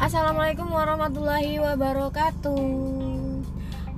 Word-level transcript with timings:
Assalamualaikum 0.00 0.64
warahmatullahi 0.72 1.60
wabarakatuh. 1.60 2.56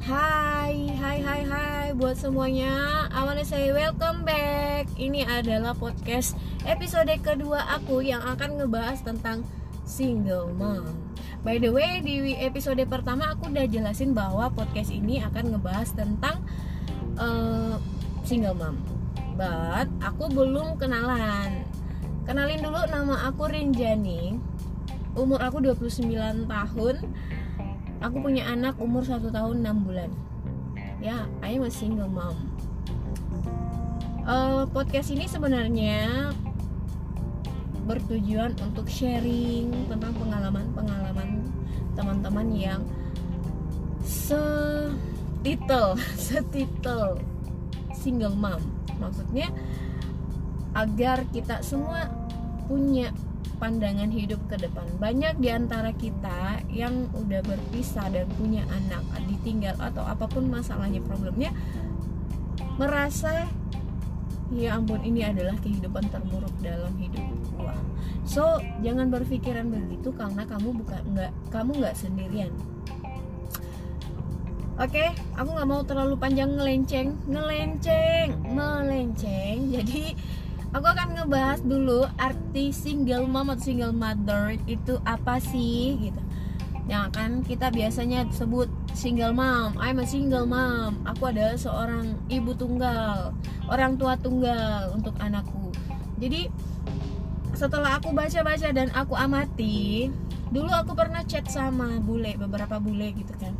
Hai, 0.03 0.99
hai, 0.99 1.19
hai, 1.23 1.43
hai 1.47 1.95
Buat 1.95 2.19
semuanya. 2.19 3.07
I 3.15 3.23
wanna 3.23 3.47
say 3.47 3.71
welcome 3.71 4.27
back. 4.27 4.91
Ini 4.99 5.31
adalah 5.31 5.79
podcast 5.79 6.35
episode 6.67 7.15
kedua 7.23 7.79
aku 7.79 8.03
Yang 8.03 8.35
akan 8.35 8.67
ngebahas 8.67 8.99
tentang 9.07 9.47
single 9.87 10.51
mom. 10.59 10.91
By 11.47 11.63
the 11.63 11.71
way, 11.71 12.03
di 12.03 12.35
episode 12.35 12.83
pertama 12.91 13.31
aku 13.31 13.47
udah 13.47 13.71
jelasin 13.71 14.11
bahwa 14.11 14.51
podcast 14.51 14.91
ini 14.91 15.23
akan 15.23 15.55
ngebahas 15.55 15.95
tentang 15.95 16.43
uh, 17.15 17.79
single 18.27 18.59
mom. 18.59 18.75
But 19.39 19.87
aku 20.03 20.35
belum 20.35 20.83
kenalan 20.83 21.68
Kenalin 22.29 22.61
dulu 22.61 22.77
nama 22.93 23.25
aku 23.33 23.49
Rinjani. 23.49 24.37
Umur 25.17 25.41
aku 25.41 25.65
29 25.65 26.45
tahun. 26.45 27.01
Aku 28.05 28.21
punya 28.21 28.45
anak 28.53 28.77
umur 28.85 29.01
1 29.01 29.33
tahun 29.33 29.65
6 29.65 29.87
bulan. 29.89 30.13
Ya 31.01 31.25
I 31.41 31.57
am 31.57 31.65
a 31.65 31.73
single 31.73 32.05
mom. 32.05 32.37
Uh, 34.29 34.69
podcast 34.77 35.09
ini 35.09 35.25
sebenarnya 35.25 36.29
bertujuan 37.89 38.53
untuk 38.61 38.93
sharing 38.93 39.89
tentang 39.89 40.13
pengalaman-pengalaman 40.21 41.49
teman-teman 41.97 42.49
yang 42.53 42.85
setitel 44.05 45.97
setitel 46.29 47.25
single 47.97 48.37
mom. 48.37 48.61
Maksudnya 49.01 49.49
agar 50.77 51.25
kita 51.33 51.65
semua 51.65 52.18
punya 52.69 53.11
pandangan 53.59 54.13
hidup 54.13 54.39
ke 54.47 54.61
depan. 54.61 54.87
Banyak 55.03 55.43
di 55.43 55.51
antara 55.51 55.91
kita 55.97 56.63
yang 56.71 57.11
udah 57.17 57.43
berpisah 57.43 58.07
dan 58.13 58.29
punya 58.39 58.63
anak, 58.71 59.03
ditinggal 59.27 59.75
atau 59.81 60.07
apa 60.07 60.31
pun 60.31 60.47
masalahnya, 60.47 61.03
problemnya 61.03 61.51
merasa 62.79 63.51
ya 64.55 64.81
ampun 64.81 65.05
ini 65.05 65.29
adalah 65.29 65.59
kehidupan 65.61 66.09
terburuk 66.09 66.55
dalam 66.63 66.95
hidup 66.97 67.25
gua. 67.53 67.75
So, 68.25 68.63
jangan 68.81 69.13
berpikiran 69.13 69.69
begitu 69.69 70.15
karena 70.15 70.47
kamu 70.47 70.85
bukan 70.85 71.03
nggak 71.13 71.33
kamu 71.53 71.71
nggak 71.83 71.97
sendirian. 71.99 72.53
Oke, 74.79 74.95
okay, 74.95 75.09
aku 75.35 75.59
nggak 75.59 75.69
mau 75.69 75.83
terlalu 75.83 76.15
panjang 76.15 76.55
ngelenceng, 76.55 77.19
ngelenceng, 77.27 78.31
melenceng. 78.47 79.59
Jadi 79.75 80.15
aku 80.73 80.87
akan 80.87 81.09
ngebahas 81.17 81.61
dulu 81.65 82.05
arti 82.21 82.71
single 82.77 83.25
mom 83.25 83.49
atau 83.49 83.65
single 83.65 83.95
mother 83.97 84.57
itu 84.69 85.01
apa 85.09 85.41
sih 85.41 85.97
gitu. 85.97 86.21
Yang 86.89 87.03
akan 87.13 87.31
kita 87.45 87.69
biasanya 87.69 88.25
sebut 88.33 88.69
single 88.97 89.37
mom. 89.37 89.77
I'm 89.81 90.01
a 90.01 90.07
single 90.09 90.49
mom. 90.49 91.01
Aku 91.09 91.29
adalah 91.29 91.57
seorang 91.57 92.17
ibu 92.29 92.53
tunggal 92.57 93.33
orang 93.69 93.97
tua 93.97 94.17
tunggal 94.21 94.93
untuk 94.93 95.17
anakku. 95.21 95.73
Jadi 96.21 96.49
setelah 97.57 97.97
aku 97.97 98.13
baca-baca 98.13 98.69
dan 98.71 98.93
aku 98.93 99.17
amati 99.19 100.13
dulu 100.49 100.73
aku 100.73 100.97
pernah 100.97 101.21
chat 101.29 101.45
sama 101.53 102.01
bule 102.01 102.37
beberapa 102.37 102.81
bule 102.81 103.13
gitu 103.17 103.33
kan. 103.41 103.53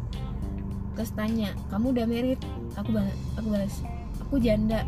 Terus 0.97 1.13
tanya 1.15 1.53
kamu 1.73 1.95
udah 1.95 2.07
merit 2.09 2.41
aku 2.77 2.91
balas 2.91 3.19
aku 3.39 3.49
balas 3.55 3.75
aku 4.19 4.35
janda 4.43 4.83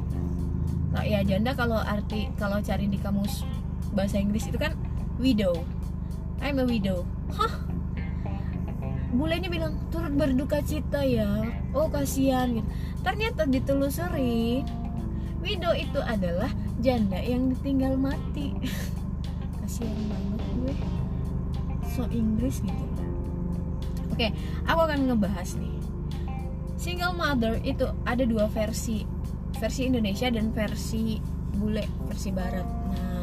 nah, 0.91 1.05
ya 1.07 1.23
janda 1.23 1.55
kalau 1.55 1.79
arti 1.79 2.31
kalau 2.35 2.59
cari 2.59 2.91
di 2.91 2.99
kamus 2.99 3.47
bahasa 3.95 4.19
Inggris 4.19 4.47
itu 4.51 4.59
kan 4.59 4.75
widow. 5.19 5.55
I'm 6.41 6.57
a 6.57 6.65
widow. 6.65 7.05
Hah? 7.37 7.53
Bulenya 9.11 9.51
bilang 9.53 9.77
turut 9.91 10.15
berduka 10.15 10.63
cita 10.63 11.03
ya. 11.03 11.45
Oh 11.77 11.91
kasihan 11.91 12.49
gitu. 12.55 12.69
Ternyata 13.03 13.45
ditelusuri 13.45 14.65
widow 15.43 15.75
itu 15.77 16.01
adalah 16.01 16.49
janda 16.81 17.19
yang 17.21 17.53
ditinggal 17.53 17.99
mati. 17.99 18.57
Kasihan 19.61 19.99
banget 20.09 20.43
gue. 20.57 20.75
So 21.91 22.07
Inggris 22.09 22.63
gitu. 22.65 23.05
Oke 24.15 24.33
aku 24.65 24.81
akan 24.87 25.11
ngebahas 25.11 25.59
nih. 25.59 25.77
Single 26.81 27.13
mother 27.13 27.61
itu 27.61 27.85
ada 28.09 28.25
dua 28.25 28.49
versi 28.49 29.05
versi 29.61 29.87
Indonesia 29.93 30.33
dan 30.33 30.51
versi 30.57 31.21
bule 31.55 31.85
versi 32.09 32.33
barat. 32.33 32.65
Nah 32.65 33.21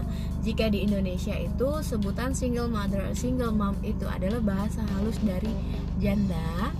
jika 0.47 0.71
di 0.71 0.87
Indonesia 0.87 1.35
itu 1.35 1.83
sebutan 1.83 2.31
single 2.31 2.71
mother 2.71 3.11
single 3.11 3.51
mom 3.51 3.75
itu 3.83 4.07
adalah 4.07 4.39
bahasa 4.39 4.79
halus 4.95 5.19
dari 5.19 5.51
janda 5.99 6.71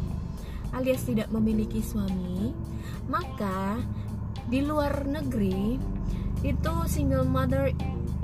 alias 0.72 1.04
tidak 1.04 1.28
memiliki 1.36 1.84
suami 1.84 2.56
maka 3.12 3.84
di 4.48 4.64
luar 4.64 5.04
negeri 5.04 5.76
itu 6.48 6.74
single 6.88 7.28
mother 7.28 7.76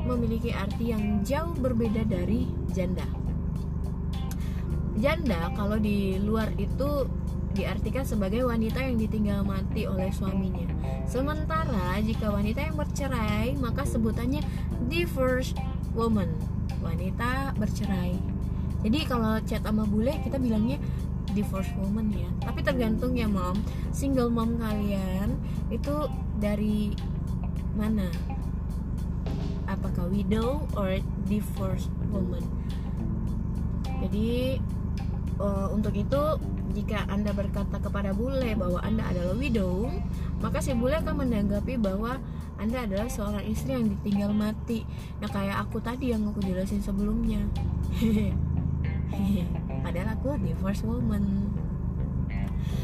memiliki 0.07 0.55
arti 0.55 0.95
yang 0.95 1.27
jauh 1.27 1.51
berbeda 1.59 2.07
dari 2.07 2.47
janda 2.71 3.03
janda 4.97 5.49
kalau 5.57 5.77
di 5.81 6.21
luar 6.21 6.53
itu 6.57 7.07
diartikan 7.53 8.01
sebagai 8.01 8.49
wanita 8.49 8.81
yang 8.81 8.97
ditinggal 8.97 9.45
mati 9.45 9.85
oleh 9.85 10.09
suaminya. 10.09 10.65
Sementara 11.05 12.01
jika 12.01 12.33
wanita 12.33 12.65
yang 12.65 12.75
bercerai, 12.77 13.53
maka 13.61 13.85
sebutannya 13.85 14.41
divorced 14.89 15.57
woman, 15.93 16.33
wanita 16.81 17.53
bercerai. 17.61 18.17
Jadi 18.83 18.99
kalau 19.05 19.37
chat 19.45 19.63
sama 19.63 19.85
bule 19.85 20.17
kita 20.25 20.41
bilangnya 20.41 20.81
divorced 21.37 21.71
woman 21.77 22.09
ya. 22.11 22.29
Tapi 22.41 22.65
tergantung 22.65 23.13
ya 23.13 23.29
mom, 23.29 23.55
single 23.93 24.33
mom 24.33 24.57
kalian 24.57 25.37
itu 25.69 26.09
dari 26.41 26.91
mana? 27.77 28.09
Apakah 29.69 30.09
widow 30.09 30.65
or 30.73 30.99
divorced 31.29 31.89
woman? 32.11 32.43
Jadi 34.13 34.61
uh, 35.41 35.73
untuk 35.73 35.97
itu 35.97 36.21
jika 36.77 37.01
Anda 37.09 37.33
berkata 37.33 37.81
kepada 37.81 38.13
bule 38.13 38.53
bahwa 38.53 38.77
Anda 38.85 39.09
adalah 39.09 39.33
widow, 39.33 39.89
maka 40.37 40.61
si 40.61 40.77
bule 40.77 41.01
akan 41.01 41.25
menanggapi 41.25 41.81
bahwa 41.81 42.21
Anda 42.61 42.85
adalah 42.85 43.09
seorang 43.09 43.41
istri 43.49 43.73
yang 43.73 43.89
ditinggal 43.89 44.29
mati. 44.29 44.85
Nah, 45.17 45.33
kayak 45.33 45.65
aku 45.65 45.81
tadi 45.81 46.13
yang 46.13 46.29
aku 46.29 46.45
jelasin 46.45 46.85
sebelumnya. 46.85 47.41
Padahal 49.81 50.13
aku 50.13 50.37
divorce 50.37 50.85
woman. 50.85 51.49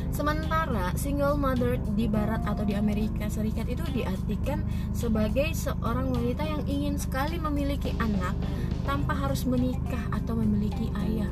Sementara 0.09 0.91
single 0.99 1.39
mother 1.39 1.79
di 1.95 2.09
barat 2.09 2.43
atau 2.43 2.65
di 2.67 2.75
Amerika 2.75 3.29
Serikat 3.31 3.69
itu 3.71 3.85
diartikan 3.93 4.65
sebagai 4.91 5.53
seorang 5.55 6.11
wanita 6.11 6.43
yang 6.43 6.63
ingin 6.67 6.99
sekali 6.99 7.39
memiliki 7.39 7.95
anak 8.01 8.35
tanpa 8.83 9.15
harus 9.15 9.45
menikah 9.47 10.01
atau 10.11 10.35
memiliki 10.35 10.91
ayah. 10.97 11.29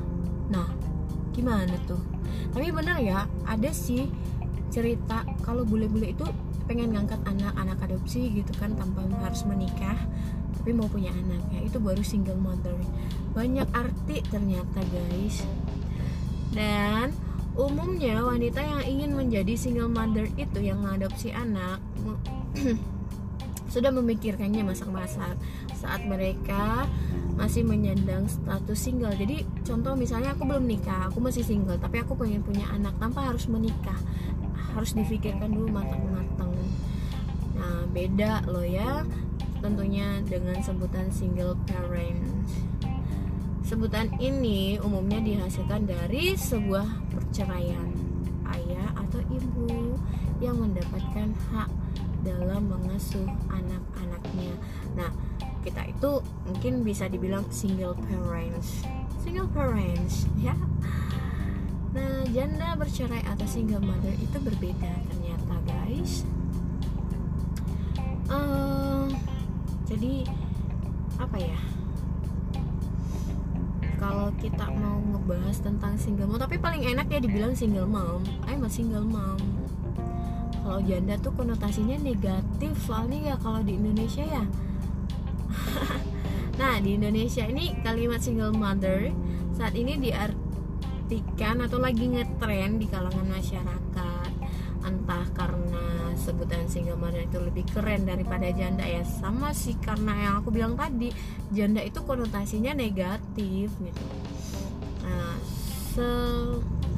Nah, 0.47 0.71
gimana 1.33 1.73
tuh? 1.89 2.17
tapi 2.53 2.73
bener 2.73 2.97
ya 3.01 3.29
ada 3.45 3.69
sih 3.71 4.09
cerita 4.73 5.23
kalau 5.45 5.63
bule-bule 5.63 6.11
itu 6.11 6.25
pengen 6.67 6.91
ngangkat 6.91 7.21
anak-anak 7.23 7.79
adopsi 7.79 8.33
gitu 8.35 8.51
kan 8.59 8.75
tanpa 8.75 9.05
harus 9.23 9.47
menikah 9.47 9.95
tapi 10.59 10.75
mau 10.75 10.89
punya 10.91 11.15
anak 11.15 11.39
ya 11.55 11.63
itu 11.63 11.79
baru 11.79 12.03
single 12.03 12.39
mother 12.41 12.75
banyak 13.31 13.67
arti 13.71 14.19
ternyata 14.27 14.83
guys 14.91 15.47
dan 16.51 17.15
umumnya 17.57 18.21
wanita 18.21 18.61
yang 18.61 18.83
ingin 18.85 19.11
menjadi 19.17 19.57
single 19.57 19.89
mother 19.89 20.29
itu 20.37 20.59
yang 20.61 20.77
mengadopsi 20.85 21.33
anak 21.33 21.81
sudah 23.73 23.91
memikirkannya 23.91 24.63
masak-masak. 24.63 25.35
Saat 25.77 26.05
mereka 26.07 26.87
masih 27.35 27.61
menyandang 27.61 28.25
status 28.25 28.77
single. 28.77 29.13
Jadi 29.13 29.43
contoh 29.65 29.93
misalnya 29.93 30.33
aku 30.33 30.47
belum 30.47 30.65
nikah 30.65 31.11
aku 31.11 31.21
masih 31.21 31.43
single 31.45 31.77
tapi 31.77 32.01
aku 32.01 32.17
pengen 32.17 32.41
punya 32.41 32.65
anak 32.73 32.95
tanpa 33.01 33.27
harus 33.27 33.49
menikah. 33.49 33.97
Harus 34.73 34.93
difikirkan 34.93 35.51
dulu 35.51 35.73
matang-matang. 35.73 36.53
Nah 37.57 37.85
beda 37.89 38.45
loh 38.45 38.65
ya 38.65 39.01
tentunya 39.59 40.21
dengan 40.25 40.61
sebutan 40.61 41.09
single 41.09 41.57
parent. 41.65 42.21
Sebutan 43.67 44.07
ini 44.23 44.79
umumnya 44.79 45.19
dihasilkan 45.19 45.83
dari 45.91 46.39
sebuah 46.39 47.06
perceraian 47.27 47.91
ayah 48.55 48.87
atau 48.95 49.19
ibu 49.27 49.99
yang 50.39 50.55
mendapatkan 50.55 51.35
hak 51.51 51.69
dalam 52.23 52.71
mengasuh 52.71 53.27
anak-anaknya. 53.51 54.55
Nah 54.95 55.11
kita 55.67 55.83
itu 55.91 56.23
mungkin 56.47 56.87
bisa 56.87 57.11
dibilang 57.11 57.43
single 57.51 57.99
parents. 58.07 58.87
Single 59.19 59.51
parents 59.51 60.23
ya. 60.39 60.55
Nah 61.91 62.23
janda 62.31 62.79
bercerai 62.79 63.27
atau 63.27 63.43
single 63.43 63.83
mother 63.83 64.15
itu 64.15 64.39
berbeda 64.39 64.91
ternyata 65.11 65.55
guys. 65.67 66.23
Uh, 68.31 69.11
jadi 69.83 70.23
apa 71.19 71.37
ya 71.43 71.59
kalau 73.97 74.29
kita 74.37 74.69
mau 74.69 75.01
ngebahas 75.01 75.57
tentang 75.61 75.97
single 75.97 76.29
mom 76.29 76.37
tapi 76.37 76.61
paling 76.61 76.85
enak 76.85 77.09
ya 77.09 77.19
dibilang 77.21 77.57
single 77.57 77.89
mom. 77.89 78.21
I'm 78.45 78.63
a 78.63 78.69
single 78.69 79.05
mom. 79.05 79.41
Kalau 80.61 80.79
janda 80.85 81.17
tuh 81.17 81.33
konotasinya 81.33 81.97
negatif 81.97 82.77
soalnya 82.85 83.33
ya 83.33 83.35
kalau 83.41 83.65
di 83.65 83.75
Indonesia 83.75 84.23
ya. 84.23 84.45
Nah 86.57 86.81
di 86.81 86.97
Indonesia 86.97 87.45
ini 87.45 87.77
kalimat 87.85 88.17
single 88.17 88.49
mother 88.49 89.13
saat 89.53 89.77
ini 89.77 89.93
diartikan 90.01 91.61
atau 91.61 91.77
lagi 91.77 92.09
ngetren 92.09 92.81
di 92.81 92.89
kalangan 92.89 93.29
masyarakat. 93.29 94.31
Entah 94.81 95.25
karena 95.37 95.86
sebutan 96.17 96.65
single 96.65 96.97
mother 96.97 97.23
itu 97.23 97.37
lebih 97.39 97.63
keren 97.69 98.03
daripada 98.03 98.49
janda 98.51 98.83
ya. 98.83 99.05
Sama 99.05 99.53
sih 99.53 99.77
karena 99.77 100.13
yang 100.17 100.33
aku 100.41 100.49
bilang 100.51 100.73
tadi 100.73 101.13
janda 101.53 101.79
itu 101.85 102.01
konotasinya 102.03 102.73
negatif 102.73 103.69
gitu. 103.69 104.05
Nah 105.05 105.37
se 105.93 106.09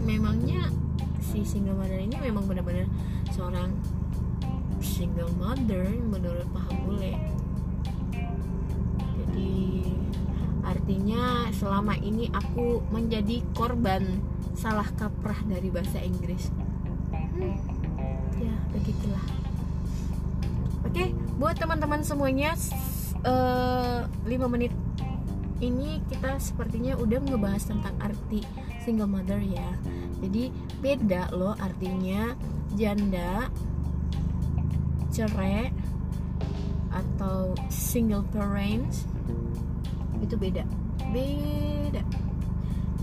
memangnya 0.02 0.72
si 1.20 1.44
single 1.46 1.78
mother 1.78 2.00
ini 2.00 2.18
memang 2.18 2.48
benar-benar 2.48 2.88
seorang 3.36 3.76
single 4.80 5.30
mother 5.38 5.86
menurut 6.00 6.48
paham 6.56 6.76
bule. 6.88 7.14
Jadi 9.20 9.94
artinya 10.64 11.52
selama 11.54 12.00
ini 12.00 12.32
aku 12.32 12.82
menjadi 12.90 13.44
korban 13.54 14.24
salah 14.56 14.88
kaprah 14.98 15.40
dari 15.48 15.72
bahasa 15.72 16.04
Inggris 16.04 16.52
ya 18.40 18.56
begitulah. 18.72 19.26
Oke 20.88 21.12
buat 21.40 21.56
teman-teman 21.60 22.04
semuanya 22.04 22.56
uh, 23.24 24.08
5 24.28 24.32
menit 24.52 24.74
ini 25.60 26.00
kita 26.08 26.40
sepertinya 26.40 26.96
udah 26.96 27.20
ngebahas 27.20 27.68
tentang 27.68 27.96
arti 28.00 28.44
single 28.84 29.12
mother 29.12 29.40
ya. 29.44 29.76
Jadi 30.24 30.52
beda 30.80 31.32
loh 31.36 31.56
artinya 31.60 32.36
janda 32.76 33.52
cerai 35.12 35.72
atau 36.92 37.56
single 37.68 38.24
parents 38.32 39.04
itu 40.24 40.36
beda. 40.36 40.64
Beda. 41.12 42.04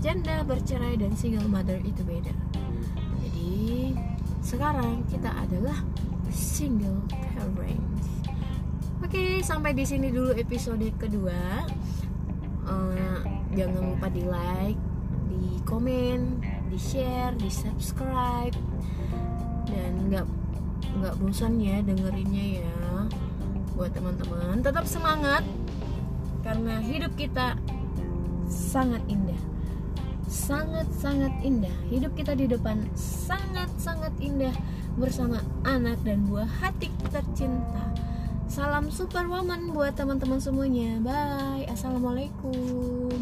Janda 0.01 0.45
bercerai 0.45 0.97
dan 0.97 1.13
single 1.17 1.49
mother 1.49 1.77
itu 1.81 2.01
beda. 2.05 2.33
Jadi 3.21 3.93
sekarang 4.47 5.03
kita 5.11 5.27
adalah 5.27 5.83
single 6.31 7.03
parents. 7.11 8.07
Oke 9.03 9.43
sampai 9.43 9.75
di 9.75 9.83
sini 9.83 10.07
dulu 10.07 10.31
episode 10.39 10.87
kedua. 10.95 11.67
Uh, 12.63 13.19
jangan 13.51 13.91
lupa 13.91 14.07
di 14.07 14.23
like 14.23 14.79
di 15.27 15.59
komen 15.67 16.39
di 16.71 16.79
share 16.79 17.35
di 17.35 17.51
subscribe 17.51 18.55
dan 19.67 19.91
nggak 20.07 20.27
nggak 20.99 21.15
bosan 21.19 21.59
ya 21.59 21.83
dengerinnya 21.83 22.63
ya 22.63 22.75
buat 23.75 23.91
teman-teman. 23.91 24.63
Tetap 24.63 24.87
semangat 24.87 25.43
karena 26.47 26.79
hidup 26.79 27.11
kita 27.19 27.59
sangat 28.47 29.03
indah. 29.11 29.39
Sangat-sangat 30.27 31.31
indah. 31.43 31.71
Hidup 31.91 32.15
kita 32.15 32.35
di 32.35 32.47
depan 32.51 32.83
sangat-sangat 32.95 33.76
indah 34.37 34.53
bersama 35.01 35.41
anak 35.65 35.97
dan 36.05 36.29
buah 36.29 36.45
hati 36.61 36.93
tercinta 37.09 37.89
salam 38.45 38.93
superwoman 38.93 39.73
buat 39.73 39.97
teman-teman 39.97 40.37
semuanya. 40.37 41.01
Bye. 41.01 41.65
Assalamualaikum 41.65 43.17